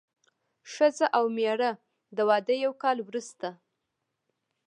ښځه 0.73 1.05
او 1.17 1.25
مېړه 1.35 1.71
د 2.15 2.17
واده 2.29 2.53
یو 2.65 2.73
کال 2.83 2.97
وروسته. 3.03 3.47